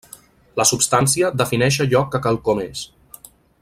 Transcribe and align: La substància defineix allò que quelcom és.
La 0.59 0.65
substància 0.69 1.29
defineix 1.43 1.79
allò 1.87 2.03
que 2.15 2.25
quelcom 2.27 2.67
és. 2.69 2.87